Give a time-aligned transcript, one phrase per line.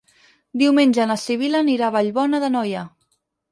[0.61, 2.85] Diumenge na Sibil·la anirà a Vallbona d'Anoia.